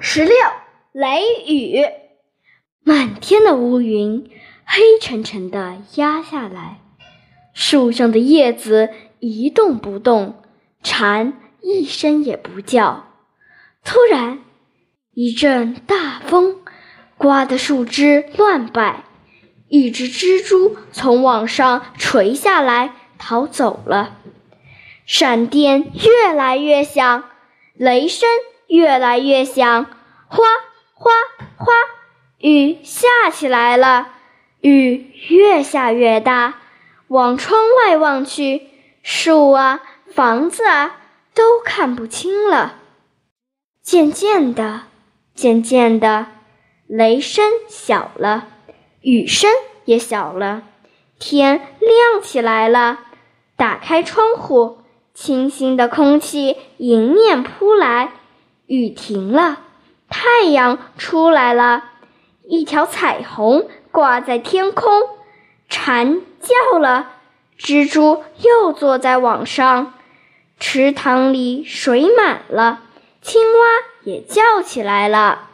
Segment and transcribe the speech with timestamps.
[0.00, 0.34] 十六，
[0.92, 1.84] 雷雨，
[2.82, 4.30] 满天的乌云
[4.64, 6.80] 黑沉沉的压下来，
[7.52, 10.42] 树上的叶子一动不动，
[10.82, 13.08] 蝉一声也不叫。
[13.84, 14.40] 突然，
[15.12, 16.60] 一阵大风，
[17.16, 19.04] 刮得树枝乱摆，
[19.68, 24.18] 一只蜘蛛从网上垂下来，逃走了。
[25.06, 27.24] 闪电越来越响，
[27.74, 28.26] 雷声
[28.74, 29.86] 越来越响，
[30.26, 30.44] 哗
[30.92, 31.12] 哗
[31.56, 31.72] 哗，
[32.38, 34.08] 雨下起来了。
[34.60, 36.54] 雨越下越大，
[37.06, 38.62] 往窗外望去，
[39.04, 39.80] 树啊，
[40.12, 40.96] 房子啊，
[41.34, 42.80] 都看不清了。
[43.80, 44.82] 渐渐的，
[45.34, 46.26] 渐渐的，
[46.88, 48.48] 雷声小了，
[49.02, 49.50] 雨声
[49.84, 50.64] 也小了，
[51.20, 52.98] 天亮起来了。
[53.56, 54.78] 打开窗户。
[55.16, 58.10] 清新的空气迎面扑来，
[58.66, 59.60] 雨停了，
[60.08, 61.84] 太阳出来了，
[62.44, 65.02] 一条彩虹挂在天空。
[65.68, 67.10] 蝉叫了，
[67.58, 69.94] 蜘蛛又坐在网上，
[70.58, 72.80] 池塘里水满了，
[73.20, 73.66] 青蛙
[74.04, 75.50] 也叫起来了。